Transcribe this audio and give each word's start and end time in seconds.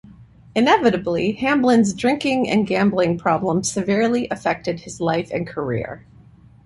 Inevitably, 0.55 1.33
Hamblen's 1.33 1.93
drinking 1.93 2.49
and 2.49 2.65
gambling 2.65 3.19
problems 3.19 3.71
severely 3.71 4.27
affected 4.31 4.79
his 4.79 4.99
life 4.99 5.29
and 5.29 5.45
career. 5.45 6.07